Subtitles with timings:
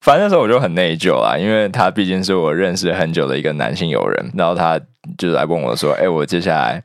[0.00, 4.80] 反正那时候我就很内疚啦，因为他毕竟是我认识很久的一个男性友人，然后他
[5.18, 6.82] 就来问我说：“哎，我接下来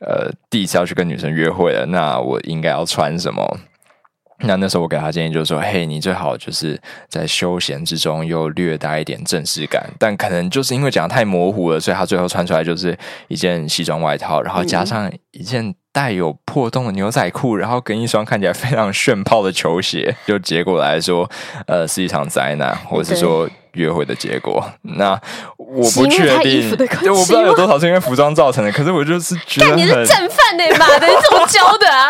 [0.00, 3.58] 呃第一次要去跟女生约会了，那我应该要穿什么？”
[4.40, 21.30] 那那时候我给他建议就是说：“嘿，你最好就是在休闲之中又略带一点正式感，但可能就是因为讲太模糊了，所以他最后穿出来就是一件西装外套，然后加上一件带有破洞的牛仔裤，然后跟一双看起来非常炫炮的球鞋，就结果来说，
[21.68, 24.68] 呃，是一场灾难，或者是说约会的结果。
[24.82, 25.12] 那
[25.56, 32.08] 我不确定，我不知道有多少是因为服装造成的，可是我就是觉得你是正犯的，妈的，你怎么教的啊？”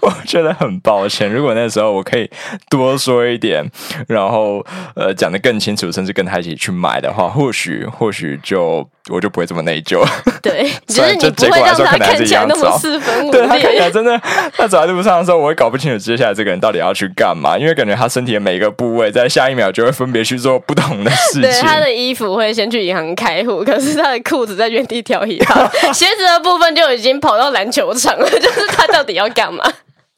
[0.00, 2.30] 我觉得很抱歉，如果那时候我可以
[2.70, 3.68] 多说一点，
[4.06, 10.04] 然后呃讲的更清楚，甚至跟他一起去买的话，或许或许就我就不会这么内疚。
[10.42, 13.40] 对， 就是你不会让他看起来那么四分五裂。
[13.40, 14.20] 对他看起来真的，
[14.56, 21.42] 他走在路上的时候，我会搞不清楚接下来这个人到底要去干嘛，因为感觉他身体的每一个部位在下一秒就会分别去做不同的事情。
[21.42, 25.54] 对，他的衣服会先去银行开户，可是他的裤子在原地跳一跳，
[25.92, 29.64] 鞋子的部分就已经跑到篮球场了，就是他到底要干嘛？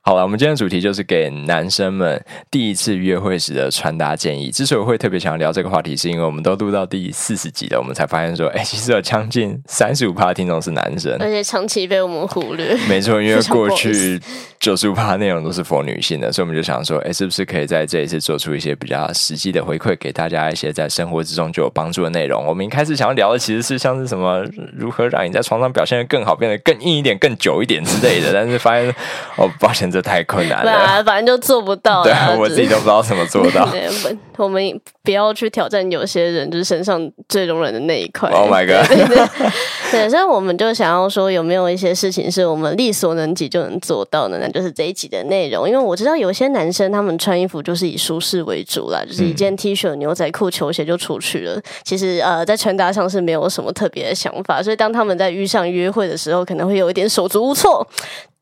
[0.09, 2.19] 好了，我们今天的主题就是给男生们
[2.51, 4.51] 第一次约会时的穿搭建议。
[4.51, 12.75] 之所以会特别想要聊这个话题，是因为我们都录到第四十集了，我们才发现说，哎，其实有将近 三十五趴听众是男生，而且长期被我们忽略。
[12.89, 14.19] 没错，因为过去
[14.59, 22.47] 九十五趴内容都是佛女性的，所以我们就想说，哎，是不是可以在这一次做出一些比较实际的回馈，给大家一些在生活之中就有帮助的内容？
[22.47, 24.43] 我们一开始想要聊的其实是像是什么，
[24.75, 28.33] 如何让你在床上表现的更好，变得更硬一点、更久一点之类的。
[28.33, 28.89] 但是发现，
[29.37, 29.87] 哦，抱歉。
[29.91, 32.03] 这太困难了，反正就做不到。
[32.03, 33.69] 对我自己都不知道怎么做到。
[34.39, 38.31] 我们不要去挑战有些人就是身上最容忍的那一块。
[38.31, 38.87] Oh my god！
[39.91, 44.39] 对，所以我们就想要说，有没有一些事情是我们力所能及就能做到的？
[44.39, 45.69] 那就是这一集的内容。
[45.69, 51.61] 因为我知道有些男生他们穿衣服就是以舒适为主啦，就是一件 T 恤、牛仔裤、球鞋就出去了。
[51.83, 57.85] 其实呃，在穿搭上是没有什么特别的想法，所以当他们在遇上约会的时候，可能会有一点手足无措。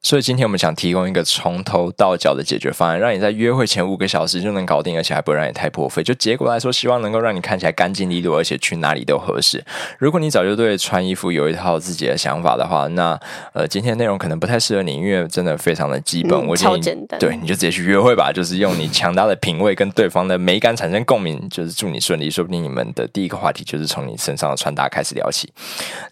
[0.06, 6.00] 所以今天我们想提供一个从头到脚的解决方案，让你在约会前五个小时就能搞定，而且还不会让你太破费。
[6.00, 9.65] 就结果来说，希望能够让你看起来干净利落，而且去哪里都合适。
[9.99, 13.19] 如果你早就对穿衣服有一套自己的想法的话，那
[13.53, 16.47] 呃，今天内容可能不太适合你，因为真的非常的基本。
[16.47, 22.31] 我超简单，对，你就直接去约会吧，就是用你强大的品味跟对方的美感产生共鸣，就是祝你顺利。
[22.31, 25.53] 说不定你们的第一个话题就是从你身上的穿搭开始聊起。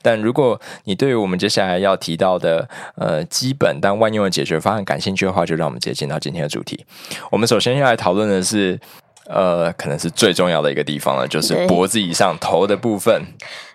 [0.02, 6.86] 但如果你对于我们接下来要提到的呃基本，但万用的解决方案感兴趣的话，就让我们直接进到今天的主题。
[7.30, 8.80] 我们首先要来讨论的是，
[9.28, 13.22] 呃，可能是最重要的一个地方了，就是脖子以上头的部分。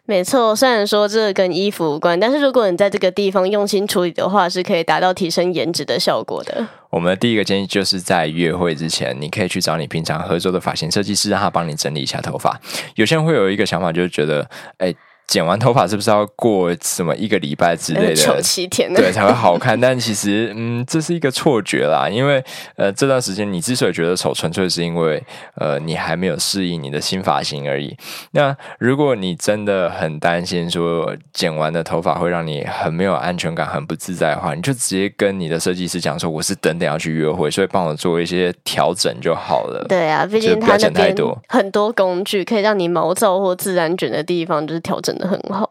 [0.06, 6.66] 没错，虽然说这跟衣服无关，但是如果你在这个地方用心处理的话，是可以达到提升颜值的效果的。
[6.90, 12.60] 我们的第一个建议就是在约会之前，你可以去找你平常合作的发型设计师，让他帮你整理一下头发。
[12.96, 14.50] 有些人会有一个想法，就是觉得，
[14.80, 14.92] 哎。
[15.30, 18.42] 剪完头发是不是要过什么一个礼拜之类的？
[18.42, 19.80] 七天对才会好看？
[19.80, 22.10] 但其实，嗯，这是一个错觉啦。
[22.10, 22.44] 因为，
[22.76, 25.24] 呃，这段时间你之所以觉得丑，纯粹是因为，
[25.54, 27.96] 呃，你还没有适应你的新发型而已。
[28.32, 41.16] 那如果你真的很担心说剪完的头发会让你很没有安全感、很不自在的话，你就直接跟你的设计师讲说：“我是等等要去约会，所以帮我做一些调整就好了。”对啊，毕竟他那边
[41.48, 45.19] 很多工具可以让你毛躁或自然卷的地方就是调整。
[45.28, 45.70] 很好。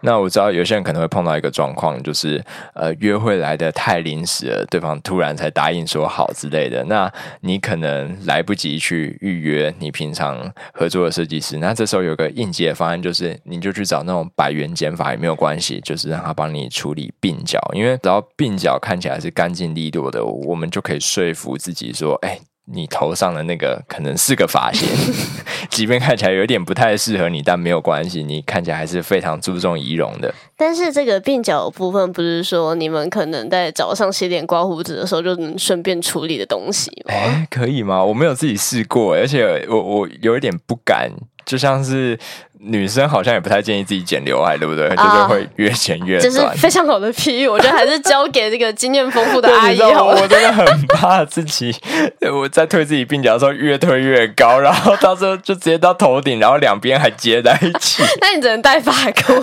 [0.00, 2.42] 那我知道有些人可能会碰到一个状况，就是
[2.74, 11.58] 呃，约会来的太临时了，对方突然才答应说好之类的，那你可能来不及去预约你平常合作的设计师。
[11.58, 22.38] 那这时候有个应急的方案，就是你就去找那种百元剪法也没有关系，就是让他帮你处理鬓角，因为只要鬓角看起来是干净利落的，我们就可以说服自己说，哎。
[22.72, 24.88] 你头上的那个可能是个发型，
[25.70, 30.32] 即便看起来有点不太适合你，但没有关系，你看起来还是非常注重仪容的。
[30.56, 37.14] 但是这个鬓角部分，不是说你们可能在早上洗脸刮胡子的时候就能顺便处理的东西吗？
[37.14, 38.04] 哎，可以吗？
[38.04, 41.10] 我没有自己试过，而且我我有一点不敢。
[41.46, 42.16] 就像是
[42.62, 44.88] 女生好像也不太建议自己剪刘海，对不对？
[44.90, 46.30] 就是会越剪越短。
[46.30, 50.06] 这是非常好的比喻，我觉得还是交给这个经验丰富的阿姨好。
[50.06, 51.74] 我真的很怕自己，
[52.30, 58.02] 我在推自己鬓角的时候越推越高，然后到时候就直接到头顶，然后两边还接在一起。
[58.20, 59.42] 那你只能戴发箍，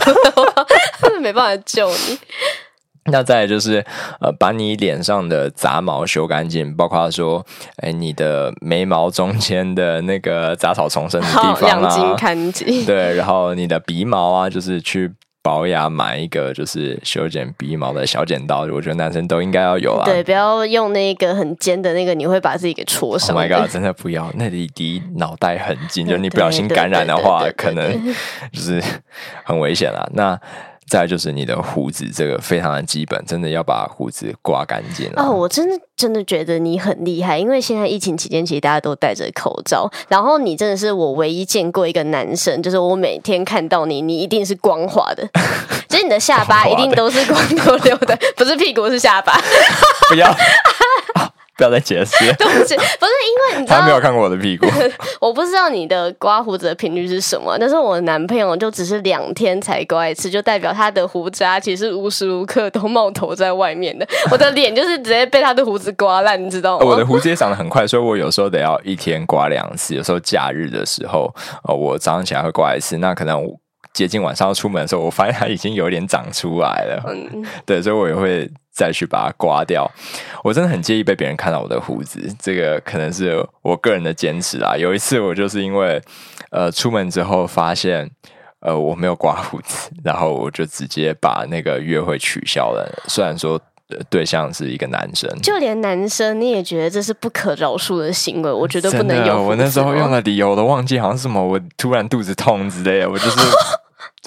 [1.19, 2.19] 没办法救你。
[3.07, 3.83] 那再就是，
[4.21, 7.45] 呃，把你脸上的杂毛修干净，包括说，
[7.77, 12.15] 哎，你的眉毛中间的那个杂草丛生的地方啊。
[12.85, 15.11] 对，然后你的鼻毛啊，就是去。
[15.43, 20.03] 保养买一个就是修剪鼻毛的小剪刀，我觉得男生都应该要有啊。
[20.03, 23.33] 对，不要用那个很尖的那个，你会把自己给戳伤。
[23.33, 23.71] Oh my god！
[23.71, 28.13] 真的不要，那里离脑袋很近，就 你不小心感染的话，可能
[28.51, 28.83] 就是
[29.45, 30.05] 很危险啦。
[30.11, 30.37] 那。
[30.89, 45.27] 再就是你的胡子，这个非常的基本，真的要把胡子刮干净哦，我真的真的觉得你很厉害，因为现在疫情期间，其实大家都戴着口罩，然后你真的是我唯一见过一个男生，就是我每天看到你，你一定是光滑的，
[45.89, 49.33] 其 实你的下巴一定都是光溜溜的，不是屁股是下巴，
[50.09, 50.33] 不要。
[51.57, 53.11] 不要再解释， 对不起，不是
[53.51, 54.67] 因为你他没有看过我的屁股，
[55.19, 57.57] 我不知道你的刮胡子的频率是什么。
[57.59, 64.07] 但是我男朋友就只是两天才刮一次，就代表他的胡渣其实无时无刻都冒头在外面的。
[64.31, 66.85] 我的脸就是直接被他的胡子刮烂，你知道吗？
[66.85, 69.95] 我的胡子也长得很快，所以我有时候得要一天刮两次。
[69.95, 71.33] 有时候假日的时候，
[71.67, 72.97] 呃，我早上起来会刮一次。
[72.97, 73.43] 那可能
[73.97, 77.03] 接近晚上要出门的时候，我发现它已经有点长出来了。
[77.07, 78.49] 嗯， 对，所以我也会。
[78.77, 79.89] 再去把它刮掉，
[80.43, 84.77] 我真的很介意被别人看到我的胡子，这个可能是我个人的坚持啊。
[84.77, 85.99] 有一次我就是因为
[86.51, 88.07] 呃出门之后发现
[88.59, 92.87] 呃我没有刮胡子，然后我就直接把那个约会取消了。
[93.07, 93.59] 虽然说
[94.11, 99.41] 对象是一个男生，就连男生你也觉得这是不可饶恕的行为，我觉得不能有。
[99.41, 103.39] 我那时候用的理由我都忘记，好像是什么我突然肚子痛之类的，我就是。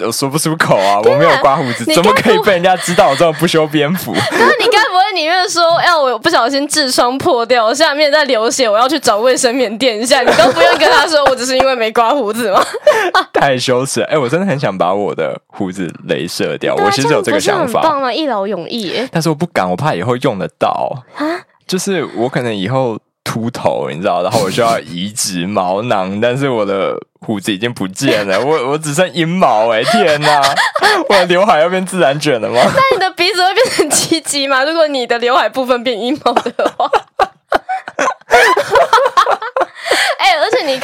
[0.05, 0.99] 我说不出口啊！
[1.03, 4.13] 我没有刮胡子，怎么可以被人家知道我这么不修边幅？
[4.31, 12.65] 那你该不会宁愿说，哎，我不小心痔疮破掉，下面在流血，我要去找卫生棉垫一下，你都不用跟他说，我只是因为没刮胡子吗？
[13.33, 14.01] 太羞耻！
[14.03, 19.07] 哎，我真的很想把我的胡子镭射掉，我其实有这个想法，棒吗，一劳永逸。
[19.11, 20.69] 但是我不敢，我怕以后用得到
[21.15, 21.25] 啊。
[21.67, 22.97] 就是我可能以后。
[23.23, 30.41] 秃头，你知道，然后我需要移植毛囊，但是我的胡子已经不见了，我我只剩阴毛，哎，天哪，
[31.09, 32.59] 我的刘海要变自然卷了吗？
[32.63, 34.63] 那你的鼻子会变成鸡鸡吗？
[34.63, 36.89] 如果你的刘海部分变阴毛的话。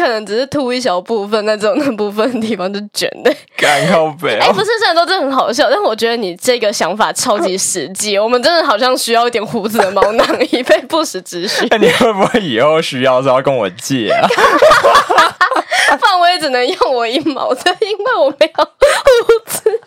[0.08, 4.40] 可能只是秃一小部分，那种那部分地方就卷的，干靠背。
[4.40, 8.18] 哎，不是，虽然都真的很好笑，但我觉得你这个想法超级实际。
[8.20, 11.68] 我们真的好像需要一点胡子的毛囊，以备不时之需。
[11.70, 14.26] 那 你会不会以后需要时候跟我借啊？
[16.00, 19.82] 范围只能用我一毛的，因为我没有胡子，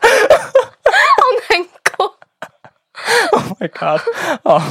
[0.85, 1.67] 好难
[1.97, 2.15] 过。
[3.33, 4.01] Oh my god！
[4.43, 4.63] 哦。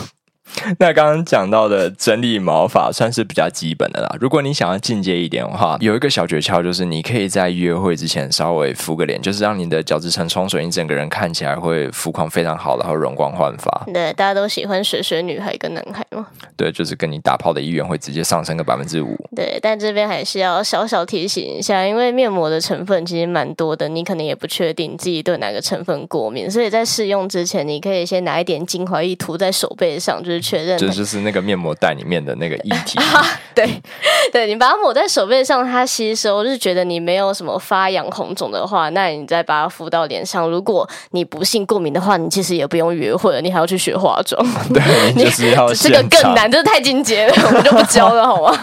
[0.80, 4.16] 那刚刚讲到的整理毛发算是比较基本的啦。
[4.20, 13.86] 如果你想要进阶一点的话，有一个小诀窍，就是你可以在约会之前稍微敷个脸，就是让你的角质层冲水，你整个人看起来会肤况非常好，然后容光焕发。
[13.94, 16.28] 对，大家都喜欢水水女孩跟男孩吗？
[16.58, 19.16] 对，就是跟你打炮的意愿会直接上升个百分之五。
[19.36, 30.39] 对，但这边还是要小小提醒一下，因为面膜的成分其实蛮多的，你可能也不确定自己对哪个成分过敏，所以在试用之前，你可以先拿一点精华液涂在手背上，就是。
[30.42, 33.00] 确认，这就是那个面膜袋里面的那个液体。
[33.54, 33.82] 对，
[34.32, 36.44] 对你把它抹在手背上，它吸收。
[36.44, 40.50] 就是觉得你没有什么发痒红肿的话，那你再把它敷到脸上。
[40.50, 44.42] 如果你不幸过敏的话，你其实也不用约会了，你还要去学化妆。
[44.74, 44.82] 对，
[45.16, 48.58] 你就是要这个更难，这太进阶了，我们就不教了，好吗？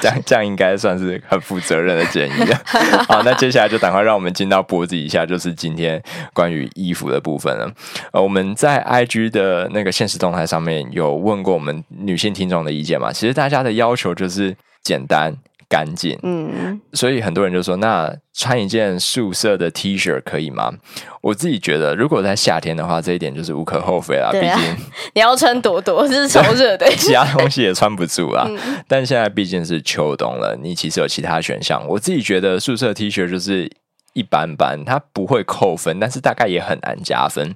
[0.00, 2.60] 这样这样应该算是很负责任的建议了。
[3.08, 6.00] 好，那接下来就赶快让我们进到脖子以下，就是今天
[6.32, 7.68] 关于衣服的部分了。
[8.12, 10.83] 呃，我们在 IG 的那个现实动态上面。
[10.90, 13.12] 有问过我们女性听众的意见嘛？
[13.12, 15.34] 其实大家的要求就是简单
[15.68, 20.72] 干净，嗯，所以很多人就说，那穿一件素色的 T 恤可以吗？
[21.22, 24.30] 我自己觉得，如果在夏天的话，这一点就是无可厚非啦。
[24.32, 24.76] 毕竟
[25.14, 28.48] 你要穿多多是超热的， 其他东西也穿不住啊。
[28.86, 31.84] 但现在毕竟是秋冬了，你其实有其他选项。
[31.88, 33.70] 我自己觉得素色 T 恤就是。
[34.14, 37.54] 一般般，它不会扣分，但是大概也很难加分，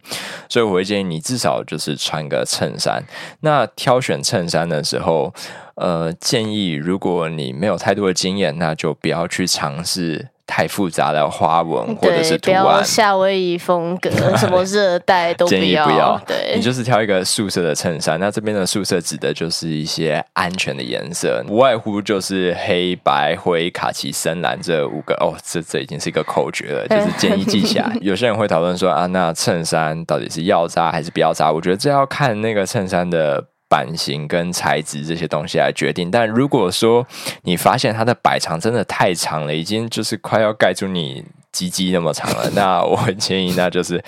[0.49, 3.03] 所以我会建议你至少就是穿个衬衫。
[3.41, 5.33] 那挑选衬衫的时候，
[5.77, 10.29] 呃，建议如果你没有太多的经验，那就不要去尝试。
[10.49, 16.19] 太复杂的花纹或者是图案，夏威夷风格， 什么热带都不要。
[16.27, 18.19] 对，你就是挑一个素色的衬衫。
[18.19, 25.15] 那这边的素色指的就是一些安全的颜色，无外乎就是黑白灰卡其深蓝这五个。
[25.17, 27.97] 哦，这这已经是一个口诀了，就是建议记下来。
[28.01, 31.53] 有些人会讨论说啊，那衬衫到底是要扎还是不要扎？
[31.53, 33.45] 我觉得这要看那个衬衫的。
[33.69, 37.07] 版型跟材质这些东西来决定，但如果说
[37.43, 44.03] 你发现它的摆长真的太长了，已经就是快要盖住你鸡鸡那么长了，那我很建议那就是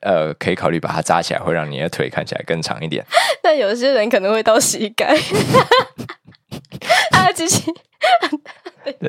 [0.00, 3.04] 呃，可以考虑把它扎起来，会让你的腿看起来更长一点。
[3.42, 5.16] 但有些人可能会到膝盖，
[7.12, 7.72] 啊，鸡鸡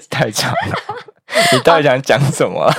[0.10, 0.76] 太长了，
[1.52, 2.72] 你到底想讲什么？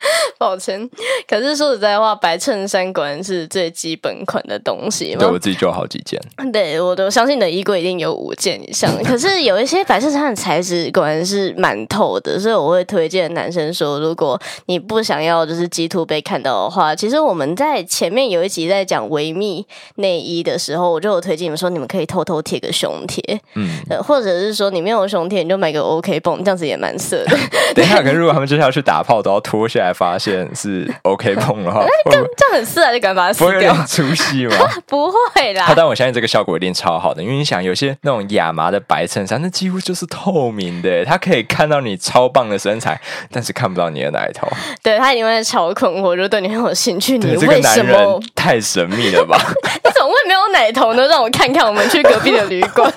[0.38, 0.88] 抱歉。
[1.28, 5.20] 可是说实在话，白衬衫果然是最基本款的东西嘛。
[5.20, 6.20] 对我自己就有好几件。
[6.52, 8.90] 对，我都相信你的衣柜一定有五件以上。
[9.04, 19.66] 可是有一些白衬衫的材质果然是蛮透的，所以我会推荐男生说，如果你不想要就是鸡突被看到的话，其实我们在前面有一集在讲维密
[19.96, 23.68] 内衣的时候，我就有推荐你们说，你们可以偷偷贴个胸贴，嗯，
[24.02, 27.36] 或者是说你没有胸贴，你就买个 OK 绷，这样子也蛮色的。
[27.74, 34.56] 等一下，可是如果他们接下来去打炮都要脱下来，发现是 OK 碰的话，这样这样很色啊，就赶快把它撕掉，出戏吗？
[34.86, 35.64] 不会啦。
[35.66, 44.48] 好，但我相信这个效果一定超好的，因为你想，有些那种亚麻的白衬衫，那几乎就是透明的，它可以看到你超棒的身材，但是看不到你的奶头。
[44.82, 47.18] 对他一定会超困惑，就对你很有兴趣。
[47.18, 49.38] 你这个男人太神秘了吧？
[49.84, 51.06] 你怎么会没有奶头呢？
[51.06, 52.92] 让我看看，我们去隔壁的旅馆。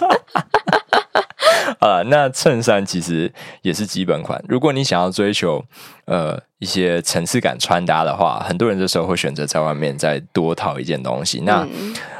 [1.79, 4.43] 啊， 那衬衫其实也是基本款。
[4.48, 5.63] 如果你想要追求
[6.05, 11.41] 呃一些层次感穿搭的话，很多人这时候会选择在外面再多套一件东西。
[11.41, 11.67] 那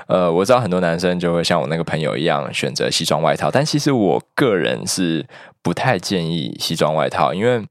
[0.08, 5.26] 呃，我知道很多男生就会像我那个朋友一样选择西装外套，但其实我个人是
[5.62, 7.66] 不太建议西装外套，因为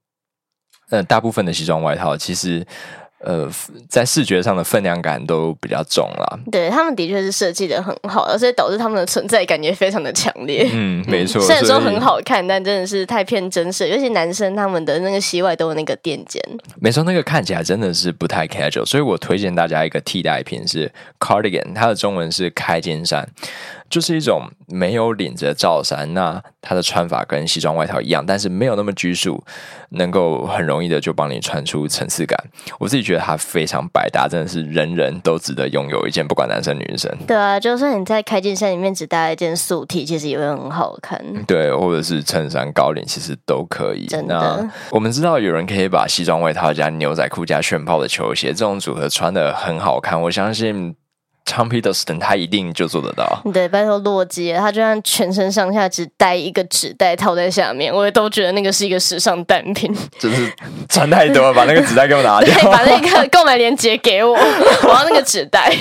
[0.91, 2.67] 呃，大部分的西装外套其实。
[3.25, 3.49] 呃，
[3.88, 6.41] 在视觉上的分量感都比较重了。
[6.50, 10.69] 对他们的确是设计的很好，而且导致他们的存在感也非常的强烈。
[10.73, 11.41] 嗯，没错。
[11.43, 16.43] 虽然说很好看，但真的是太偏真实，尤其男生他们的那个膝外都有那个垫肩。
[16.81, 23.29] 没错，那个看起来真的是不太 casual，所以我推荐大家一个替代品是 cardigan，它的中文是开肩衫。
[23.88, 29.45] 就是一种没有领子的罩衫，那它的穿法跟西装外套一样，但是没有那么拘束，
[29.91, 32.43] 能够很容易的就帮你穿出层次感。
[32.79, 37.11] 我自己觉得它非常百搭，真的是人人都值得拥有一件，不管男生女生。
[37.26, 41.21] 对啊，就算你在开件衫里面只搭一件素 T，其实也会很好看。
[41.47, 44.07] 对，或者是衬衫高领，其实都可以。
[44.07, 50.95] 真的，我们知道有人可以把西装外套加牛仔裤加炫泡的球鞋这种组合穿的很好看，我相信。
[51.45, 53.43] Tom Peterson 他一定就做得到。
[53.53, 59.95] 对，拜托洛基，他就算全身上下只带一个纸袋套在下面，我也都觉得那个是一个时尚单品。
[60.19, 60.53] 就是
[60.89, 65.75] 穿太多了，把那个纸袋给我拿掉， 把那个购买链接给我，我要那个纸袋。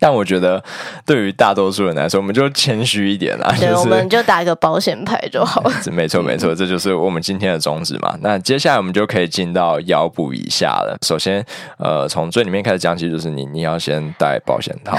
[0.00, 0.62] 但我觉得，
[1.04, 3.52] 对于大多数人来说，我们就谦虚一点啦。
[3.58, 5.72] 对，我们就打个保险牌就好了。
[5.92, 8.14] 没错，没错， 这就是我们今天的宗旨嘛。
[8.20, 10.96] 那接下来我们就可以进到腰部以下了。
[11.02, 11.44] 首先，
[11.78, 14.96] 呃，从最里面开始讲起，就是你你要先戴保险套，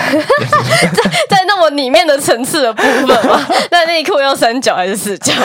[1.30, 3.40] 在那么里面的层次的部分嘛。
[3.72, 5.34] 那内裤要三角还是四角？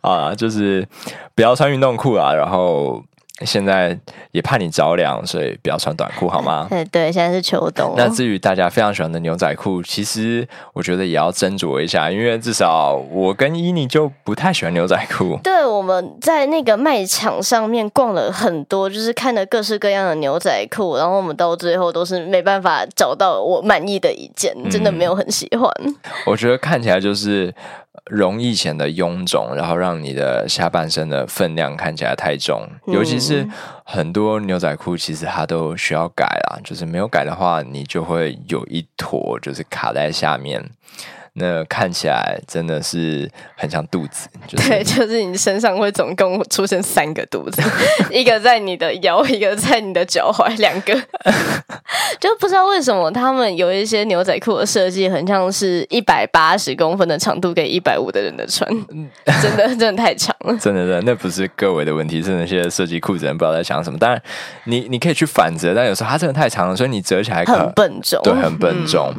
[0.00, 0.86] 啊，就是
[1.34, 3.02] 不要穿运动裤啊，然后。
[3.46, 3.98] 现在
[4.32, 6.66] 也怕你着凉，所以不要穿短裤好吗？
[6.68, 7.94] 对 对，现在是秋冬。
[7.96, 15.38] 那至于大家非常喜欢的牛仔裤，其实我觉得也要斟酌一下，因为至少我跟伊妮就不太喜欢牛仔裤。
[15.44, 25.70] 对，我们在那个卖场上面逛了很多，就是看了各式各样的牛仔裤，然后我们到最后都是没办法找到我满意的一件，真的没有很喜欢。
[26.26, 27.52] 我觉得看起来就是。
[28.10, 32.62] 容易显得臃肿，然后让你的下半身的分量看起来太重。
[32.86, 33.48] 尤其是
[33.84, 40.70] 很多牛仔裤，其实它都需要改啦，就是没有改的话，你就会有一坨就是卡在下面。
[41.34, 47.62] 那看起来真的是很像肚子，对，就是你身上会总共出现三个肚子，
[48.10, 50.92] 一个在你的腰，一个在你的脚踝，两个，
[52.18, 58.68] 就不知道为什么他们有一些牛仔裤的设计很像是一百八十公分的长度给一百五的人的穿，
[59.40, 63.98] 真的真的太长了，真的真的那不是各位的问题，是那些设计裤子人不知道在想什么。
[63.98, 64.22] 当然，
[64.64, 69.14] 你你可以去反折，但有时候它真的太长了，所以你折起来很笨重，对，很笨重。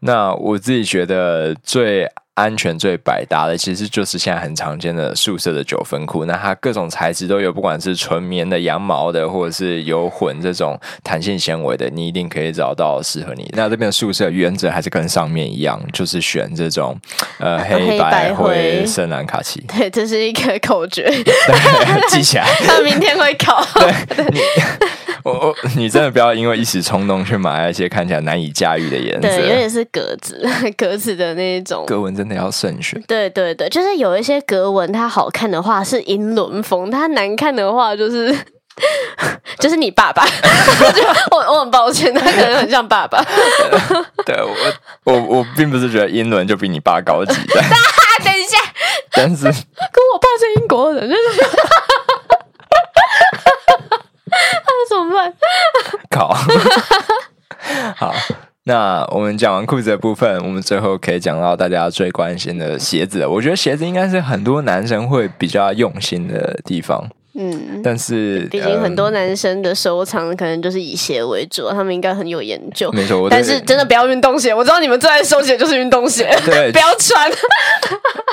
[0.00, 1.54] 那我自己觉得。
[1.62, 6.26] 最安全、最百搭的，其实就是现在很常见的素色的九分裤。
[6.26, 13.50] 那它各种材质都有，不管是纯棉的、羊毛的，或者是有混这种弹性纤维的，你一定可以找到适合你。
[13.54, 16.94] 那这边的素色原则还是跟上面一样，就是选这种
[17.38, 19.60] 呃黑白灰深蓝卡其。
[19.62, 21.10] 对，这是一个口诀，
[22.10, 22.46] 记起来。
[22.66, 23.66] 他明天会考。
[24.14, 24.42] 对。
[25.15, 30.46] 我我， 你真的不要因为一时冲动去买那些看起来难以驾驭的颜色，对，尤其是格子
[30.78, 33.02] 格子的那种格纹，真的要慎选。
[33.08, 38.32] 对对对，就是有一些格纹，它好看的话是英伦风，它难看的话就是
[39.58, 40.24] 就是你爸爸。
[41.32, 43.20] 我我很抱歉，他可能很像爸爸。
[44.24, 47.60] 对我我我并不是觉得英伦就比你爸高级的。
[48.24, 48.58] 等一下，
[49.12, 51.20] 但是跟我爸是英国人，就是。
[54.68, 55.32] 那怎么办？
[56.16, 56.34] 考
[57.94, 58.14] 好，
[58.64, 63.26] 那我们讲完裤子的部分，我们最后可以讲到大家最关心的鞋子。
[63.26, 67.06] 我觉得鞋子应该是很多男生会比较用心的地方。
[67.38, 72.90] 嗯，但是毕竟很多男生的收藏可能就是以鞋为主，他们应该很有研究。
[72.92, 74.54] 没错，但是真的不要运动鞋。
[74.54, 77.30] 我知道你们最爱收鞋就是运动鞋，对， 不要穿。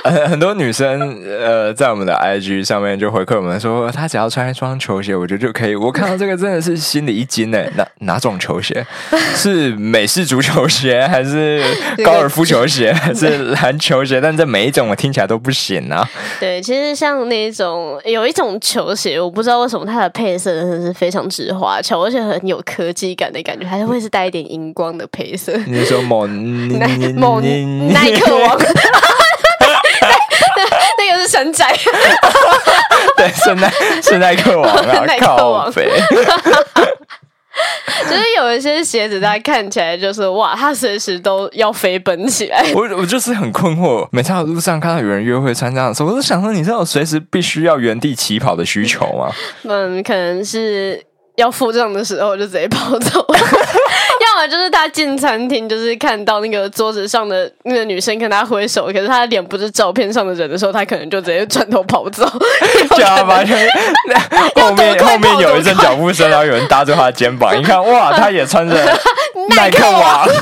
[0.28, 5.76] 很多女生呃，在我们的 IG 上面就回馈我们说，她只要穿一双球鞋，我觉得就可以。
[5.76, 7.64] 我看到这个真的是心里一惊呢。
[7.76, 8.86] 哪哪种球鞋？
[9.36, 11.64] 是美式足球鞋，还是
[12.04, 14.20] 高尔夫球鞋，还是篮球鞋？
[14.20, 16.08] 但这每一种我听起来都不行啊。
[16.40, 25.54] 对，其实像那种有一种球鞋，我不知道为什么它的配色真的是非常之花俏，而且很有科技感的感觉，还是会是带一点荧光的配色。
[25.66, 26.28] 你说某
[27.16, 28.60] 某耐克王？
[31.34, 31.66] 那个是神仔，
[33.18, 33.72] 对，是耐
[34.02, 35.90] 是耐克王啊，耐克王飞。
[38.10, 42.66] 就是有一些鞋子，它看起来就是哇，它随时都要飞奔起来。
[42.74, 49.32] 我我就是很困惑，每次在路上看到有人约会穿这样的时候，我都想说，你知道随时必须要原地起跑的需求吗？
[49.70, 51.04] 嗯，可能是。
[51.36, 53.26] 要付账的时候就直接跑走，
[54.34, 62.26] 要么就是他进餐厅，就是看到那个桌子上的那个女生跟他挥手，可是他的脸不是照片上的人的时候，他可能就直接转头跑走。
[62.98, 63.70] 就发现
[64.56, 68.76] 后面后面有一阵脚步声，然后有人搭着他的肩膀，一看哇，他也穿着
[69.56, 70.24] 耐克袜。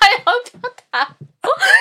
[0.00, 0.52] 还要叫
[0.92, 1.08] 他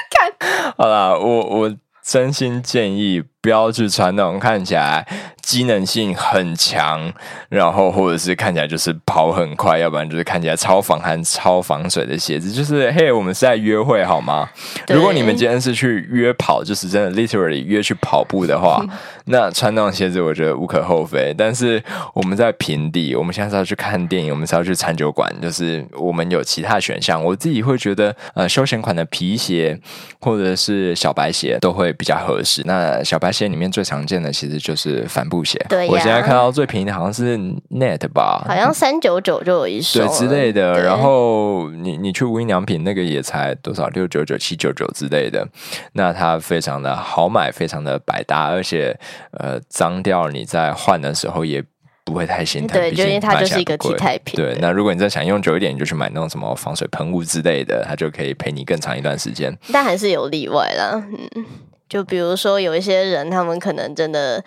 [0.09, 0.33] 看？
[0.77, 1.71] 好啦，我我
[2.03, 5.07] 真心建议不要去穿那种看起来。
[5.41, 7.11] 机能性很强，
[7.49, 12.51] 然后或者是看起来就是跑很快，要不然就是看起来超防寒、超防水的鞋子。
[12.51, 14.47] 就是嘿，我们是在约会好吗？
[14.89, 18.85] 如果你们今天是去约跑，就是真的 literally 约去跑步的话，
[19.25, 21.33] 那穿那种鞋子我觉得无可厚非。
[21.35, 21.81] 但是
[22.13, 27.23] 我们在平地，我们现在是要去看电影，我们是要去餐酒馆，就是我们有其他选项。
[27.23, 29.79] 我自己会觉得，呃，休闲款的皮鞋
[30.19, 32.61] 或者是小白鞋都会比较合适。
[32.65, 35.57] 那小白鞋里面最常见的其实就是帆布鞋。
[35.69, 37.37] 对，我现在看到最便宜的好像是
[37.69, 40.83] Net 吧，好像三九九就有一双，对之类的。
[40.83, 45.47] 然后你你去无印良品那个也才多少六九九七九九之类的，
[45.93, 48.97] 那它非常的好买，非常的百搭，而且
[49.31, 51.63] 呃脏掉你在换的时候也
[52.03, 52.79] 不会太心疼。
[52.79, 54.35] 对，就因为它就是一个替代品。
[54.35, 59.55] 对，那如果你再想用久一点，你就去买那种什么防水喷雾之类的，它就可以陪你更长一段时间。
[59.71, 61.03] 但还是有例外啦，
[61.35, 61.45] 嗯，
[61.89, 64.43] 就比如说有一些人，他们可能真的。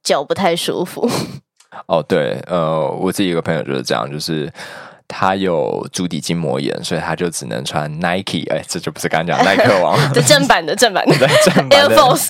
[0.00, 1.06] 脚不太舒服。
[1.86, 4.50] 哦，对，呃，我自己一个朋友就是这样，就是
[5.08, 8.44] 他有足底筋膜炎，所以他就只能穿 Nike。
[8.50, 12.28] 哎，这就不是刚刚讲耐克王， 这正版的正版的 正版的 Air Force。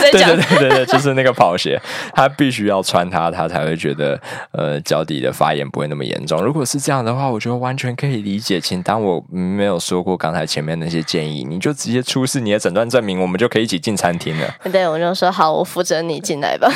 [0.00, 1.80] 对对对对对，就是那个跑鞋，
[2.14, 4.18] 他必须要穿它，他才会觉得
[4.52, 6.42] 呃脚底的发炎不会那么严重。
[6.42, 8.60] 如果是这样的话，我觉得完全可以理解。
[8.60, 14.54] 请当我没有说过刚才前面那些建议，你就直接出示你的诊断证明，我们就可以一起进餐厅了。
[14.72, 16.70] 对，我就说好，我扶着你进来吧，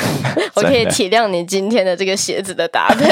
[0.53, 3.11] 我可以体谅你今天的这个鞋子的搭配。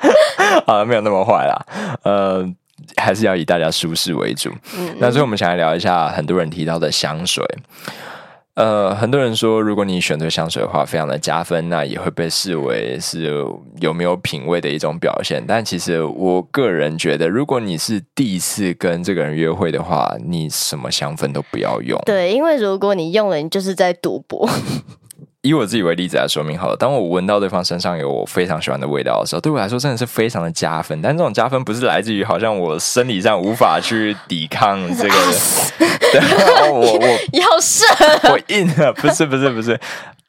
[0.66, 2.46] 好了，没有那么坏啦，呃，
[2.96, 4.50] 还是要以大家舒适为主。
[4.98, 7.44] 那所以我们想来聊一下很多人提到的香水。
[8.54, 13.44] 呃，很多人说，如果你选择香水的话，非常的加分，那也会被视为是
[13.80, 15.44] 有没有品味的一种表现。
[15.46, 22.00] 但其实我个人觉得，如果你是第一次跟这个人约会的话，你什么香氛都不要用。
[22.06, 24.48] 对，因为如果你用了，你就是在赌博。
[25.42, 31.00] 以我自己为例子来说明好了，当我闻到对方身上有我非常喜欢的味道的时候，对我来说真的是非常的加分。
[31.00, 35.14] 但这种加分不是来自于好像我生理上无法去抵抗这个，
[36.72, 37.84] 我我 要射，
[38.30, 39.78] 我硬了，不是不是不是。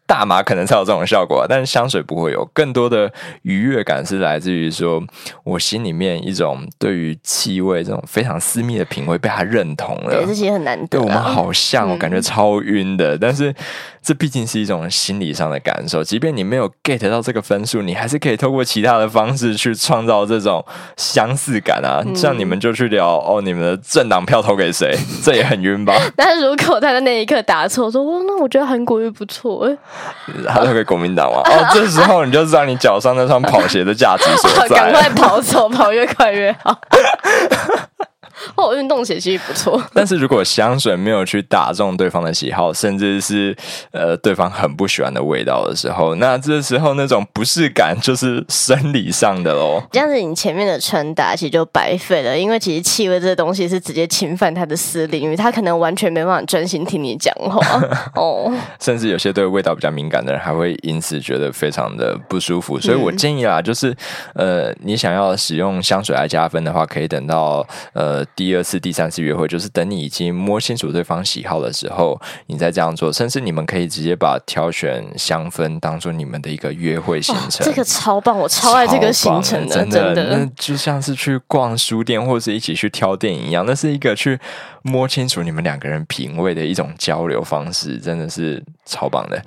[0.08, 5.04] 大麻可能才有这种效果，但是香水不会有更多的愉悦感，是来自于说
[5.44, 10.12] 我心里面一种对于气味这种非常私密的品味被他认同了。
[10.12, 10.88] 对，这些很难得。
[10.88, 13.54] 对我们好像，我感觉超晕的，但是
[14.02, 16.02] 这毕竟是一种心理上的感受。
[16.02, 20.64] 即便你没有 get 到这个分数，你还是可以透过其他的方式去创造这种
[20.96, 22.02] 相似感啊。
[22.16, 24.98] 像你们就去聊哦，你们的政党票投给谁？
[25.22, 25.94] 这也很晕吧？
[26.16, 29.78] 但是如果他在那一刻答错，说哦，那我觉得韩国也不错哎。
[30.48, 31.42] 他投给国民党吗？
[31.46, 34.76] 哦，这时候你就知道你脚上那双跑鞋的价值所在。
[34.76, 36.78] 赶快跑走，跑越快越好。
[38.56, 43.56] 哦，运动鞋其实不错， 但是如果香水没有去打中对方的喜好，甚至是
[43.92, 49.82] 呃对方很不喜欢的味道的时候，那这时候那种不适感就是生理上的喽。
[49.92, 57.60] 这样子，你前面的穿搭其实就白费了，因为其实气味这东西是直接侵犯他的私领域，他可能完全没办法专心听你讲话
[58.16, 58.52] 哦。
[58.80, 62.80] 甚至有些对味道比较敏感的人，还会因此觉得非常的不舒服。
[62.80, 63.96] 所以我建议啊，就是
[64.34, 68.56] 呃，你想要使用香水来加分的话，可以等到呃第。
[68.58, 73.14] 二次、第三次约会，就是等你已经摸清楚对方喜好的时候，你再这样做。
[73.14, 77.64] 甚至你们可以直接把挑选香氛当做你们的一个约会行程。
[77.64, 84.40] 这个超棒，我超爱这个行程的，真的，那就像是去逛书店或者是一起去挑电影一样，那是一个去
[84.82, 89.40] 摸清楚你们两个人品味的一种交流方式，真的是超棒的。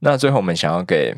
[0.00, 1.14] 那最后，我们想要给。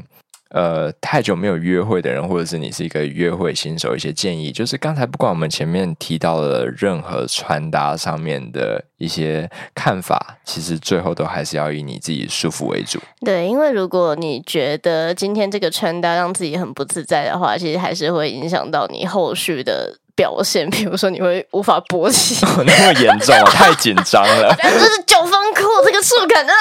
[0.53, 13.01] 呃，太久没有约会的人，或者是你是一个约会新手，一些建议就是，刚才不管我们前面提到的任何穿搭上面的一些看法，其实最后都还是要以你自己舒服为主。
[13.25, 24.55] 对，因为如果你觉得今天这个穿搭让自己很不自在的话，其实还是会影响到你后续的表现，比如说你会无法勃起，那么严重， 太紧张了。
[24.61, 26.53] 这是九分裤，这个触感啊。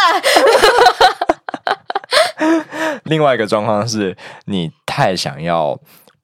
[3.06, 5.80] 另外一个状况是你太想要。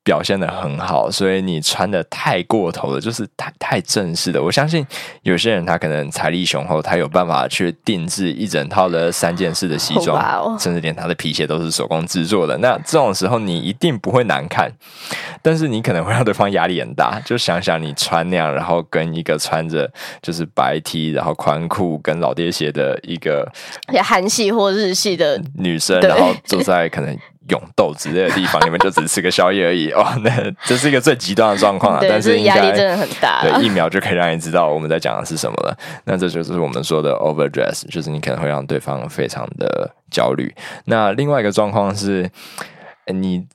[0.08, 4.42] 表现的很好，所以你穿的太过头了，就是太太正式的。
[4.42, 4.88] 我相信
[5.24, 12.58] 有些人他可能财力雄厚，他有办法去定制一整套的三件式的西装，甚至连他的皮鞋都是手工制作的。
[12.60, 14.72] 那这种时候你一定不会难看，
[15.42, 17.20] 但是你可能会让对方压力很大。
[17.26, 19.92] 就想想你穿那样，然后跟一个穿着
[20.22, 23.46] 就是白 T，然后宽裤跟老爹鞋的一个
[24.02, 27.14] 韩系或日系的女生，然后坐在可能。
[27.50, 30.06] 永豆之类的地方，你们就只吃个宵夜而已哦。
[30.24, 30.32] 那
[30.66, 33.42] 这是一个最极端的状况啊，但是压力真的很大。
[33.42, 35.78] 对，一秒就可以让你知道我们在讲的是什么了。
[36.06, 40.54] 那这就是我们说的 overdress，就是你可能会让对方非常的焦虑。
[40.86, 42.30] 那另外一个状况是，
[43.14, 43.46] 你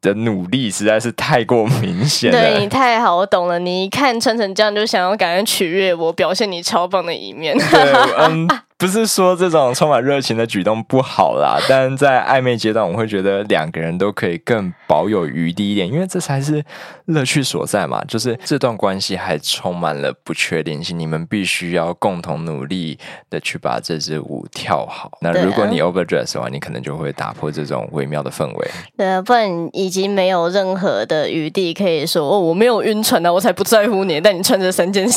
[0.00, 2.38] 的努力实在是太过明显了。
[2.38, 7.56] 对你太好懂了，你一看穿成这样就想要赶快取悦我，表现你超棒的一面。
[7.56, 8.48] 对，嗯。
[8.84, 16.62] 不是说这种充满热情的举动不好啦，但在暧昧阶段，我会觉得两个人都可以更保有余地一点，因为这才是
[17.06, 18.04] 乐趣所在嘛。
[18.06, 22.98] 就是这段关系还充满了不确定性，你们必须要共同努力
[23.30, 25.16] 的去把这支舞跳好。
[25.22, 28.70] 那如果你 overdress 的话，你可能就会打破这种微妙的氛围。
[28.98, 34.20] 对啊，不然已经没有任何的余地可以说哦，我没有晕船啊，我才不在乎你。
[34.20, 35.08] 但你穿着三件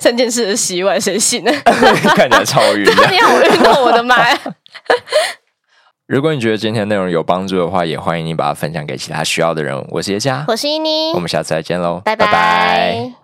[0.00, 1.52] 三件式的洗碗，谁信呢？
[2.16, 2.86] 看起来超晕。
[3.10, 4.38] 你好运动，我的妈呀！
[6.06, 9.84] 如果你觉得今天内容有帮助的话，也欢迎你把它分享给其他需要的人。
[9.90, 13.19] 我是叶佳，我是依妮，我们下次再见喽，拜拜。